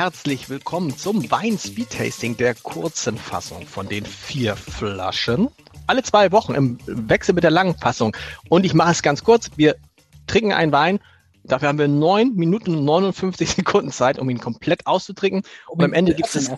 [0.00, 5.50] herzlich willkommen zum Wein Speed Tasting der kurzen Fassung von den vier Flaschen.
[5.86, 8.16] Alle zwei Wochen im Wechsel mit der langen Fassung.
[8.48, 9.50] Und ich mache es ganz kurz.
[9.56, 9.76] Wir
[10.26, 11.00] trinken einen Wein.
[11.44, 15.42] Dafür haben wir neun Minuten und 59 Sekunden Zeit, um ihn komplett auszutrinken.
[15.68, 16.50] Und am Ende gibt es,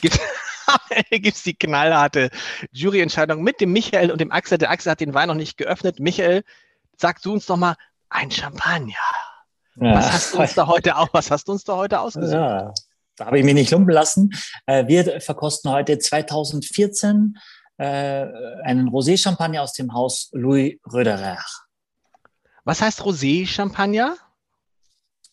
[0.00, 0.18] gibt,
[1.26, 2.30] es die knallharte
[2.72, 4.56] Juryentscheidung mit dem Michael und dem Axel.
[4.56, 6.00] Der Axel hat den Wein noch nicht geöffnet.
[6.00, 6.42] Michael,
[6.96, 7.76] sag du uns doch mal
[8.08, 8.94] ein Champagner.
[9.80, 9.94] Ja.
[9.94, 12.32] Was hast du uns da heute auch, was hast du uns da heute ausgesucht?
[12.32, 12.72] Ja,
[13.16, 14.30] da habe ich mich nicht lumpen lassen.
[14.66, 17.38] Äh, wir verkosten heute 2014
[17.76, 17.84] äh,
[18.64, 21.38] einen Rosé-Champagner aus dem Haus Louis Röderer.
[22.64, 24.16] Was heißt Rosé-Champagner?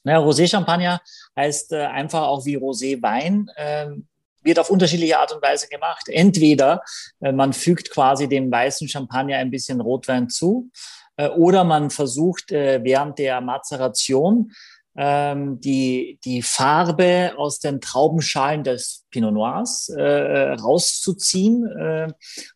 [0.04, 1.02] Naja, Rosé-Champagner
[1.36, 3.50] heißt äh, einfach auch wie Rosé-Wein.
[3.58, 4.08] Ähm,
[4.44, 6.08] wird auf unterschiedliche Art und Weise gemacht.
[6.08, 6.84] Entweder
[7.20, 10.70] man fügt quasi dem weißen Champagner ein bisschen Rotwein zu
[11.18, 14.52] oder man versucht äh, während der Mazeration
[14.98, 21.66] ähm, die, die Farbe aus den Traubenschalen des Pinot Noirs äh, rauszuziehen.
[21.68, 22.08] Äh,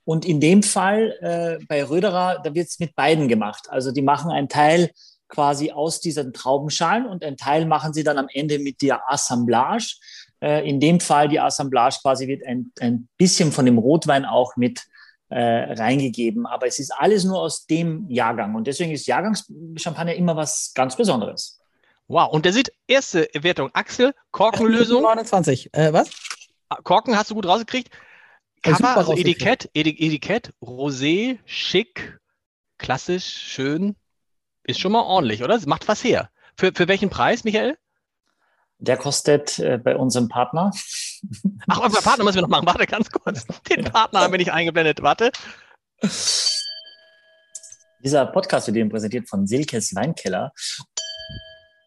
[0.06, 3.68] und in dem Fall äh, bei Röderer, da wird es mit beiden gemacht.
[3.70, 4.90] Also die machen einen Teil
[5.28, 9.98] quasi aus diesen Traubenschalen und einen Teil machen sie dann am Ende mit der Assemblage.
[10.42, 14.56] Äh, in dem Fall die Assemblage quasi wird ein, ein bisschen von dem Rotwein auch
[14.56, 14.82] mit
[15.30, 16.46] äh, reingegeben.
[16.46, 18.56] Aber es ist alles nur aus dem Jahrgang.
[18.56, 21.60] Und deswegen ist Jahrgangschampagner immer was ganz Besonderes.
[22.08, 23.70] Wow, und der sieht erste Wertung.
[23.74, 25.04] Axel, Korkenlösung.
[25.04, 25.74] 29.
[25.74, 26.10] Äh, was?
[26.70, 27.90] Ah, Korken hast du gut rausgekriegt.
[28.62, 32.20] Cover, also Etikett, Etikett, Rosé, schick,
[32.78, 33.96] klassisch, schön.
[34.64, 35.54] Ist schon mal ordentlich, oder?
[35.54, 36.30] Das macht was her.
[36.58, 37.78] Für, für welchen Preis, Michael?
[38.80, 40.72] Der kostet äh, bei unserem Partner.
[41.68, 42.66] Ach, unser Partner müssen wir noch machen.
[42.66, 43.46] Warte ganz kurz.
[43.70, 45.02] Den Partner haben wir nicht eingeblendet.
[45.02, 45.32] Warte.
[48.02, 50.54] Dieser Podcast wird Ihnen präsentiert von Silkes Weinkeller.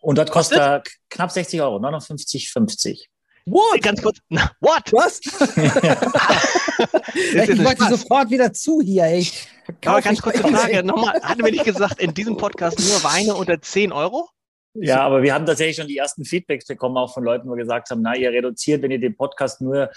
[0.02, 3.06] Und dort kostet, er knapp 60 Euro, 59,50.
[3.46, 3.80] What?
[3.82, 4.18] Ganz kurz.
[4.60, 4.92] What?
[4.92, 5.20] Was?
[7.14, 9.04] ich möchte sofort wieder zu hier.
[9.04, 9.26] Ey.
[9.86, 10.82] Aber ganz kurze Frage.
[10.84, 14.28] Nochmal, hatten wir nicht gesagt, in diesem Podcast nur Weine unter 10 Euro?
[14.74, 17.90] Ja, aber wir haben tatsächlich schon die ersten Feedbacks bekommen, auch von Leuten, die gesagt
[17.90, 19.90] haben, na, ihr reduziert, wenn ihr den Podcast nur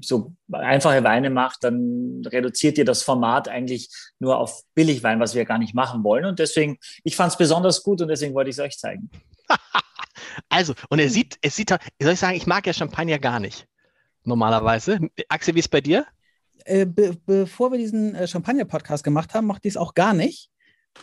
[0.00, 3.88] so einfache Weine macht, dann reduziert ihr das Format eigentlich
[4.18, 6.24] nur auf Billigwein, was wir gar nicht machen wollen.
[6.24, 9.10] Und deswegen, ich fand es besonders gut und deswegen wollte ich es euch zeigen.
[10.48, 13.66] also, und er sieht, es sieht, soll ich sagen, ich mag ja Champagner gar nicht.
[14.24, 14.98] Normalerweise.
[15.28, 16.04] Axel, wie ist es bei dir?
[16.64, 20.50] Äh, be bevor wir diesen äh, Champagner-Podcast gemacht haben, mochte ich es auch gar nicht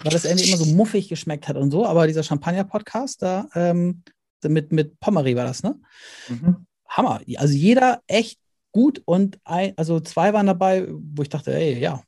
[0.02, 1.86] weil das irgendwie immer so muffig geschmeckt hat und so.
[1.86, 4.04] Aber dieser Champagner-Podcast da, ähm,
[4.44, 5.80] mit, mit Pommery war das, ne?
[6.28, 6.66] Mhm.
[6.88, 7.22] Hammer.
[7.38, 8.40] Also jeder echt
[8.72, 12.02] gut und ein, also zwei waren dabei, wo ich dachte, ey, ja.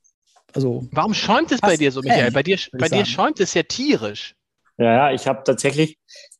[0.53, 2.31] Also, Warum schäumt es bei dir so, Michael?
[2.31, 4.35] Bei dir, bei dir schäumt es ja tierisch.
[4.77, 5.97] Ja, ja, ich habe tatsächlich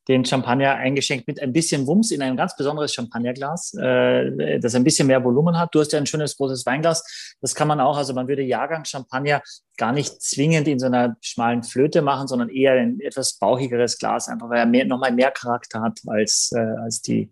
[0.08, 4.84] den Champagner eingeschenkt mit ein bisschen Wumms in ein ganz besonderes Champagnerglas, äh, das ein
[4.84, 5.74] bisschen mehr Volumen hat.
[5.74, 7.36] Du hast ja ein schönes großes Weinglas.
[7.42, 9.42] Das kann man auch, also man würde Jahrgang Champagner
[9.78, 14.28] gar nicht zwingend in so einer schmalen Flöte machen, sondern eher ein etwas bauchigeres Glas,
[14.28, 17.32] einfach weil er mehr, nochmal mehr Charakter hat als, äh, als die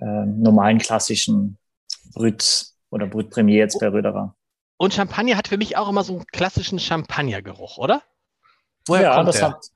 [0.00, 1.58] äh, normalen klassischen
[2.14, 4.36] Brüt oder Brüt Premier jetzt bei Röderer.
[4.76, 8.02] Und Champagner hat für mich auch immer so einen klassischen Champagnergeruch, oder?
[8.86, 9.50] Woher ja, kommt das der?
[9.50, 9.66] hat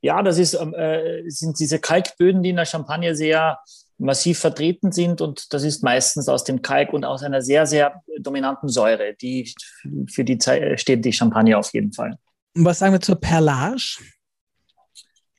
[0.00, 3.58] ja, das ist, ähm, äh, sind diese Kalkböden, die in der Champagne sehr
[3.98, 8.02] massiv vertreten sind und das ist meistens aus dem Kalk und aus einer sehr, sehr
[8.18, 9.14] dominanten Säure.
[9.14, 9.54] Die,
[10.10, 12.18] für die Zeit steht die Champagne auf jeden Fall.
[12.54, 13.98] Und was sagen wir zur Perlage?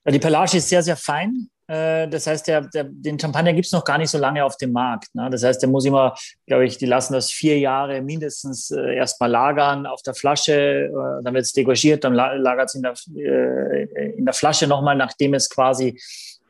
[0.06, 1.50] Die Perlage ist sehr, sehr fein.
[1.68, 4.58] Äh, das heißt, der, der, den Champagner gibt es noch gar nicht so lange auf
[4.58, 5.14] dem Markt.
[5.14, 5.30] Ne?
[5.30, 9.30] Das heißt, der muss immer, glaube ich, die lassen das vier Jahre mindestens äh, erstmal
[9.30, 14.12] lagern auf der Flasche, äh, dann wird es degorgiert, dann lagert es in der, äh,
[14.18, 16.00] in der Flasche nochmal, nachdem es quasi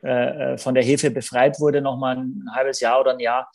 [0.04, 3.50] äh, äh, von der Hefe befreit wurde, nochmal ein halbes Jahr oder ein Jahr.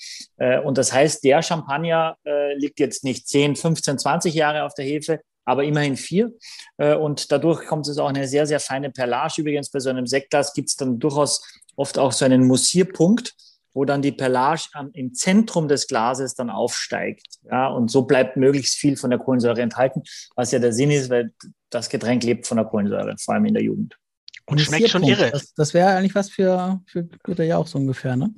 [0.63, 2.17] und das heißt, der Champagner
[2.55, 6.31] liegt jetzt nicht 10, 15, 20 Jahre auf der Hefe, aber immerhin vier.
[6.77, 9.41] Äh, und dadurch kommt es auch eine sehr, sehr feine Perlage.
[9.41, 11.43] Übrigens, bei so einem Sektglas gibt es dann durchaus
[11.75, 13.33] oft auch so einen Mussierpunkt,
[13.73, 17.25] wo dann die Perlage im Zentrum des Glases dann aufsteigt.
[17.49, 20.03] Ja, und so bleibt möglichst viel von der Kohlensäure enthalten,
[20.35, 21.33] was ja der Sinn ist, weil
[21.69, 23.97] das Getränk lebt von der Kohlensäure, vor allem in der Jugend.
[24.45, 25.31] Und schmeckt schon irre.
[25.31, 28.33] Das, das wäre eigentlich was für, für Güter ja auch so ungefähr, ne?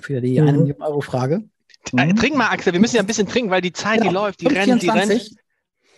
[0.00, 0.48] Für die mhm.
[0.48, 1.44] 1 Euro Frage.
[1.92, 2.16] Mhm.
[2.16, 4.40] Trink mal, Axel, wir müssen ja ein bisschen trinken, weil die Zeit, ja, die läuft,
[4.40, 5.30] die rennt, die rennt.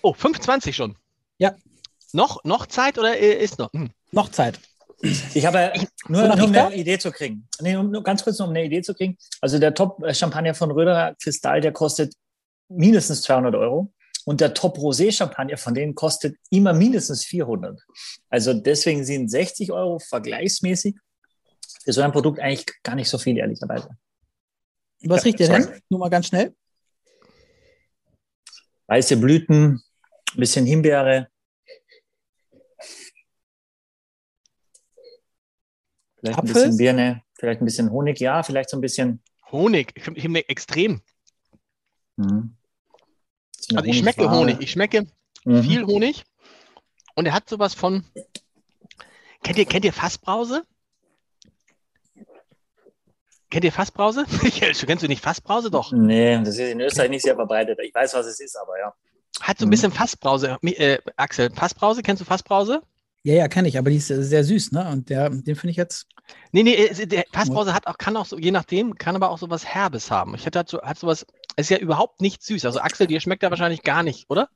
[0.07, 0.97] Oh, 5,20 schon.
[1.37, 1.57] Ja.
[2.13, 3.73] Noch, noch Zeit oder ist noch?
[3.73, 3.91] Hm.
[4.13, 4.61] Noch Zeit.
[5.35, 5.73] Ich habe
[6.07, 7.49] nur, nur um eine Idee zu kriegen.
[7.61, 9.19] Nee, nur ganz kurz, um eine Idee zu kriegen.
[9.41, 12.15] Also der Top-Champagner von Röderer Kristall, der kostet
[12.69, 13.93] mindestens 200 Euro.
[14.25, 17.81] Und der Top-Rosé-Champagner von denen kostet immer mindestens 400.
[18.29, 20.95] Also deswegen sind 60 Euro vergleichsmäßig
[21.83, 23.89] für so ein Produkt eigentlich gar nicht so viel, ehrlicherweise.
[25.03, 25.69] Was riecht ihr denn?
[25.91, 26.55] Nur mal ganz schnell.
[28.87, 29.83] Weiße Blüten,
[30.37, 31.29] ein bisschen Himbeere.
[36.19, 36.55] Vielleicht ein Apfel?
[36.55, 39.23] bisschen Birne, vielleicht ein bisschen Honig, ja, vielleicht so ein bisschen.
[39.53, 41.03] Honig, ich finde extrem.
[42.17, 42.57] Mhm.
[43.75, 44.37] Also ich schmecke Honigfarbe.
[44.37, 45.07] Honig, ich schmecke
[45.45, 45.63] Mhm.
[45.63, 46.25] viel Honig
[47.15, 48.05] und er hat sowas von.
[49.43, 50.65] Kennt ihr, kennt ihr Fassbrause?
[53.49, 54.25] Kennt ihr Fassbrause?
[54.87, 55.71] Kennst du nicht Fassbrause?
[55.71, 55.93] Doch.
[55.93, 57.79] Nee, das ist in Österreich nicht sehr verbreitet.
[57.83, 58.93] Ich weiß, was es ist, aber ja.
[59.41, 59.71] Hat so ein Mhm.
[59.71, 60.59] bisschen Fassbrause.
[60.63, 62.81] Äh, Axel, Fassbrause, kennst du Fassbrause?
[63.23, 64.89] Ja, ja, kenne ich, aber die ist sehr süß, ne?
[64.89, 66.07] Und der, den finde ich jetzt.
[66.53, 69.39] Nee, nee, äh, der Fassbrause hat auch, kann auch so, je nachdem, kann aber auch
[69.39, 70.35] sowas Herbes haben.
[70.37, 72.65] Ich hatte halt so, hat sowas, es ist ja überhaupt nicht süß.
[72.65, 74.49] Also Axel, dir schmeckt er wahrscheinlich gar nicht, oder?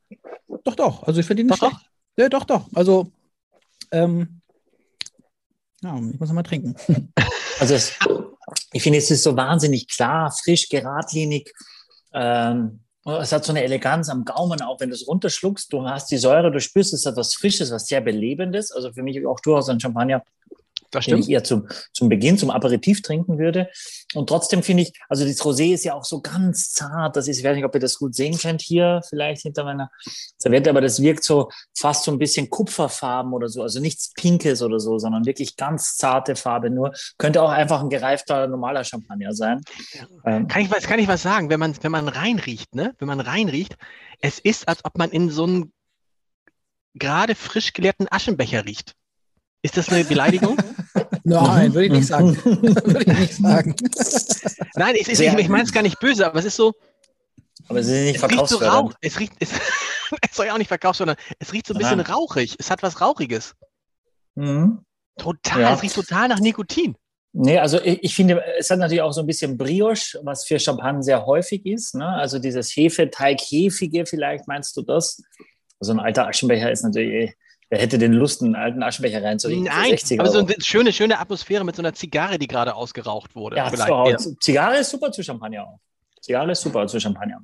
[0.64, 1.02] Doch, doch.
[1.02, 1.86] Also ich finde ihn nicht Doch, schlecht.
[2.16, 2.68] Ja, doch, doch.
[2.74, 3.10] Also,
[3.92, 4.40] ähm,
[5.82, 6.74] ja, ich muss noch mal trinken.
[7.58, 7.92] Also es,
[8.72, 11.52] ich finde, es ist so wahnsinnig klar, frisch, geradlinig.
[12.14, 15.72] Ähm, es hat so eine Eleganz am Gaumen, auch wenn du es runterschluckst.
[15.72, 18.72] Du hast die Säure, du spürst, es hat was Frisches, was sehr Belebendes.
[18.72, 20.22] Also für mich auch durchaus ein Champagner,
[20.90, 23.68] Das den ich eher zum, zum Beginn, zum Aperitif trinken würde.
[24.14, 27.16] Und trotzdem finde ich, also das Rosé ist ja auch so ganz zart.
[27.16, 29.90] Das ist, ich weiß nicht, ob ihr das gut sehen könnt hier, vielleicht hinter meiner
[30.38, 33.62] Serviette, aber das wirkt so fast so ein bisschen Kupferfarben oder so.
[33.62, 36.92] Also nichts Pinkes oder so, sondern wirklich ganz zarte Farbe nur.
[37.18, 39.60] Könnte auch einfach ein gereifter, normaler Champagner sein.
[40.24, 41.50] Ähm, Kann ich was, kann ich was sagen?
[41.50, 42.94] Wenn man, wenn man reinriecht, ne?
[42.98, 43.76] Wenn man reinriecht,
[44.20, 45.72] es ist, als ob man in so einen
[46.94, 48.94] gerade frisch geleerten Aschenbecher riecht.
[49.62, 50.56] Ist das eine Beleidigung?
[51.30, 52.36] Nein, würde ich nicht sagen.
[52.44, 53.74] würde ich nicht sagen.
[54.74, 56.74] Nein, es ist, ich, ich meine es gar nicht böse, aber es ist so,
[57.68, 58.90] aber sie sind nicht es riecht so verkaufsfördernd.
[58.90, 58.98] rauch.
[59.00, 59.50] Es riecht, es,
[60.30, 62.12] es soll ja auch nicht verkauft, sondern es riecht so ein bisschen Aha.
[62.12, 62.56] rauchig.
[62.58, 63.54] Es hat was Rauchiges.
[64.34, 64.80] Mhm.
[65.18, 65.74] Total, Ja.
[65.74, 66.96] es riecht total nach Nikotin.
[67.32, 70.58] Nee, also ich, ich finde, es hat natürlich auch so ein bisschen Brioche, was für
[70.58, 71.94] Champagne sehr häufig ist.
[71.94, 72.06] Ne?
[72.08, 75.22] Also dieses Hefeteig-Hefige, vielleicht meinst du das?
[75.78, 77.34] So ein alter Aschenbecher ist natürlich, eh-
[77.70, 79.64] wer hätte den Lust, einen alten Aschenbecher reinzulegen?
[79.64, 83.34] Nein, 60 aber so eine schöne, schöne Atmosphäre mit so einer Zigarre, die gerade ausgeraucht
[83.34, 83.56] wurde.
[83.56, 84.42] Ja, Vielleicht.
[84.42, 85.78] Zigarre ist super zu Champagner auch.
[86.20, 87.40] Zigarre ist super zu Champagner.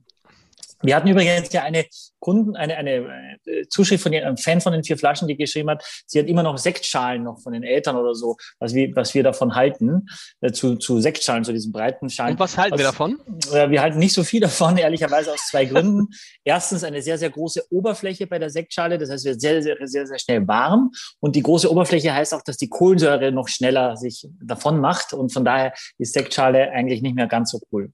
[0.83, 1.87] Wir hatten übrigens ja eine
[2.19, 5.85] Kunden, eine, eine äh, Zuschrift von einem Fan von den vier Flaschen, die geschrieben hat,
[6.07, 9.23] sie hat immer noch Sektschalen noch von den Eltern oder so, was wir, was wir
[9.23, 10.07] davon halten,
[10.41, 12.33] äh, zu, zu Sektschalen, zu diesen breiten Schalen.
[12.33, 13.19] Und was halten wir Was- davon?
[13.53, 16.09] Äh, Wir halten nicht so viel davon, ehrlicherweise aus zwei Gründen.
[16.45, 18.99] Erstens eine sehr, sehr große Oberfläche bei der Sektschale.
[18.99, 20.91] Das heißt, wir sehr, sehr, sehr, sehr schnell warm.
[21.21, 25.13] Und die große Oberfläche heißt auch, dass die Kohlensäure noch schneller sich davon macht.
[25.13, 27.93] Und von daher ist Sektschale eigentlich nicht mehr ganz so cool.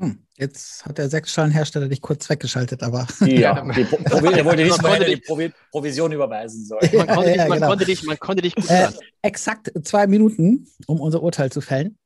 [0.00, 3.06] Hm, jetzt hat der Sechsschalenhersteller dich kurz weggeschaltet, aber.
[3.26, 6.78] Ja, die Pro Provi er wollte er konnte die Provi Provision überweisen soll.
[6.94, 7.66] Man konnte, Ja, dich, man genau.
[7.68, 8.94] konnte dich, man konnte dich gut Äh, hören.
[9.22, 11.98] exakt zwei Minuten, um unser Urteil zu fällen.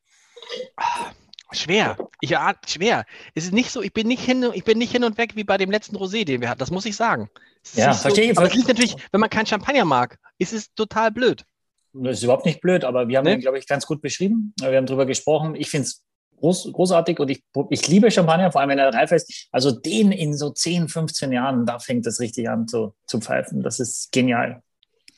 [1.55, 1.99] Schwer.
[2.23, 3.05] Ich ahn- schwer.
[3.35, 5.45] Es ist nicht so, ich bin nicht hin, ich bin nicht hin und weg wie
[5.45, 6.61] bei dem letzten Rosé, den wir hatten.
[6.61, 7.29] Das muss ich sagen.
[7.63, 8.39] Es Ja, nicht so, verstehe ich.
[8.39, 11.45] Aber es liegt natürlich, wenn man keinen Champagner mag, ist es total blöd.
[11.93, 13.35] Das ist überhaupt nicht blöd, aber wir haben Nee.
[13.35, 14.55] ihn, glaube ich, ganz gut beschrieben.
[14.61, 15.55] Wir haben drüber gesprochen.
[15.55, 16.03] Ich finde es
[16.43, 19.49] groß, großartig und ich, ich liebe Champagner, vor allem wenn er reif ist.
[19.53, 23.63] Also den in so 10, 15 Jahren, da fängt es richtig an zu, zu pfeifen.
[23.63, 24.63] Das ist genial.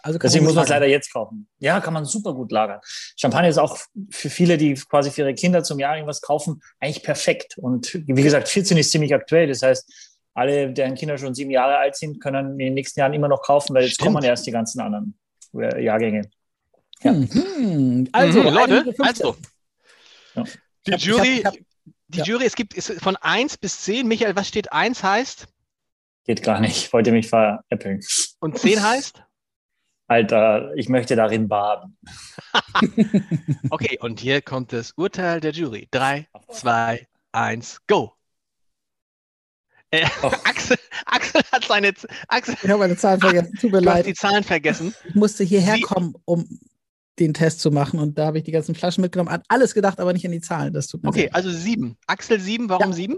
[0.03, 1.49] Also kann Deswegen man muss man es leider jetzt kaufen.
[1.61, 2.81] Ja, kann man super gut lagern.
[3.16, 3.78] Champagner ist auch
[4.11, 7.57] für viele, die quasi für ihre Kinder zum Jahr irgendwas kaufen, eigentlich perfekt.
[7.57, 9.49] Und wie gesagt, 14 ist ziemlich aktuell.
[9.49, 9.90] Das heißt,
[10.35, 13.40] alle, deren Kinder schon sieben Jahre alt sind, können in den nächsten Jahren immer noch
[13.40, 14.12] kaufen, weil jetzt Stimmt.
[14.14, 15.16] kommen erst die ganzen anderen
[15.54, 16.28] äh, Jahrgänge.
[17.02, 17.12] Ja.
[17.12, 18.09] Hm, hm.
[18.12, 19.07] Also, Mhm, Leute, Minute 15.
[19.07, 19.37] also.
[20.35, 20.45] Ja.
[20.87, 21.67] Die Ich hab- ich Jury, hab- ich hab-
[22.09, 22.25] die ja.
[22.25, 24.07] Jury, es gibt ist von 1 bis 10.
[24.07, 25.47] Michael, was steht 1 heißt
[26.26, 26.76] Geht gar nicht.
[26.76, 28.00] Ich wollte mich veräppeln.
[28.41, 29.23] und 10 heißt?
[30.07, 31.97] Alter, ich möchte darin baden.
[33.71, 35.88] Okay, und hier kommt das Urteil der Jury.
[35.91, 38.12] 3, 2, 1, go.
[39.91, 40.26] Äh, Oh.
[40.45, 40.76] Axel,
[41.07, 41.93] Axel hat seine
[42.29, 43.55] Axel, Ich habe meine Zahlen vergessen.
[43.61, 44.07] Tut mir du hast leid.
[44.07, 44.95] die Zahlen vergessen.
[45.09, 46.61] Ich musste hierher Sie- kommen, um
[47.18, 47.99] den Test zu machen.
[47.99, 49.30] Und da habe ich die ganzen Flaschen mitgenommen.
[49.30, 50.73] An alles gedacht, aber nicht an die Zahlen.
[50.73, 51.35] Das tut mir Okay, sehr.
[51.35, 51.97] also 7.
[52.06, 53.16] Axel 7, warum 7?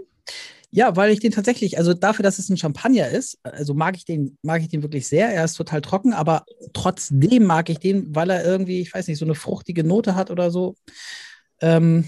[0.69, 4.03] Ja, weil ich den tatsächlich, also dafür, dass es ein Champagner ist, also mag ich
[4.03, 5.29] den, mag ich den wirklich sehr.
[5.29, 9.17] Er ist total trocken, aber trotzdem mag ich den, weil er irgendwie, ich weiß nicht,
[9.17, 10.75] so eine fruchtige Note hat oder so.
[11.61, 12.03] Ähm,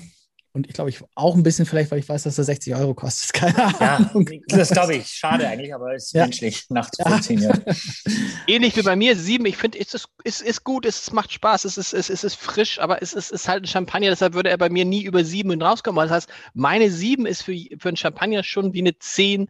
[0.51, 2.93] und ich glaube, ich auch ein bisschen vielleicht, weil ich weiß, dass er 60 Euro
[2.95, 3.33] kostet.
[3.33, 4.29] Keine Ja, Ahnung.
[4.47, 5.07] das glaube ich.
[5.07, 6.23] Schade eigentlich, aber es ist Ja.
[6.23, 6.65] menschlich.
[6.69, 7.63] Nachts 14 Jahre.
[8.47, 9.45] Ähnlich wie bei mir, 7.
[9.45, 13.01] Ich finde, es ist, ist gut, es macht Spaß, es ist, es ist, frisch, aber
[13.01, 16.01] es ist, ist halt ein Champagner, deshalb würde er bei mir nie über 7 rauskommen.
[16.07, 19.49] Das heißt, meine 7 ist für, für einen Champagner schon wie eine 10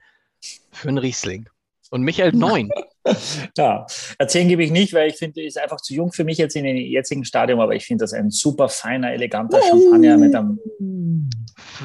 [0.72, 1.50] für einen Riesling.
[1.91, 2.70] Und Michael 9.
[3.58, 3.86] ja,
[4.18, 6.65] erzählen gebe ich nicht, weil ich finde, ist einfach zu jung für mich jetzt in
[6.65, 10.60] den jetzigen Stadium, aber ich finde das ein super feiner, eleganter Champagner mit einem.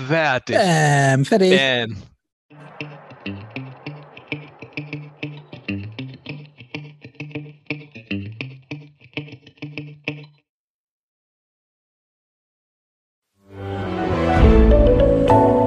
[0.08, 0.56] Fertig.
[0.58, 1.58] Ähm, fertig.
[1.58, 2.02] Bam.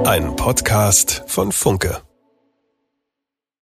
[0.04, 2.07] Ein Podcast von Funke.